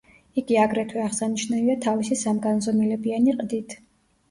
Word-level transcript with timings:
იგი 0.41 0.55
აგრეთვე 0.61 1.03
აღსანიშნავია 1.07 1.77
თავისი 1.87 2.19
სამგანზომილებიანი 2.23 3.39
ყდით. 3.39 3.79